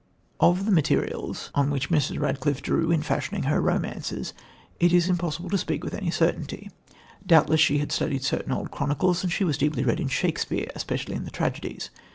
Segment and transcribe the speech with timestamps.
[0.39, 2.19] Of the materials on which Mrs.
[2.19, 4.33] Radcliffe drew in fashioning her romances
[4.79, 6.71] it is impossible to speak with any certainty.
[7.23, 11.13] Doubtless she had studied certain old chronicles, and she was deeply read in Shakespeare, especially
[11.13, 11.91] in the tragedies.